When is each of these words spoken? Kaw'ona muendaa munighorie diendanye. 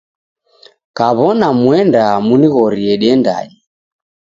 Kaw'ona 0.97 1.47
muendaa 1.61 2.15
munighorie 2.27 2.93
diendanye. 3.01 3.57